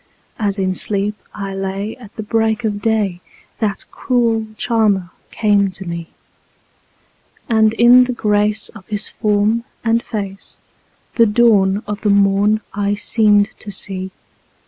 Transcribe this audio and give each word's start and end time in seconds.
As 0.39 0.57
in 0.57 0.73
sleep 0.73 1.13
I 1.31 1.53
lay 1.53 1.95
at 1.95 2.15
the 2.15 2.23
break 2.23 2.63
of 2.63 2.81
day 2.81 3.21
that 3.59 3.85
cruel 3.91 4.47
charmer 4.57 5.11
came 5.29 5.69
to 5.73 5.85
me, 5.85 6.07
And 7.47 7.75
in 7.75 8.05
the 8.05 8.11
grace 8.13 8.69
of 8.69 8.87
his 8.87 9.07
form 9.09 9.63
and 9.83 10.01
face 10.01 10.59
the 11.17 11.27
dawn 11.27 11.83
of 11.85 12.01
the 12.01 12.09
morn 12.09 12.61
I 12.73 12.95
seemed 12.95 13.51
to 13.59 13.69
see. 13.69 14.09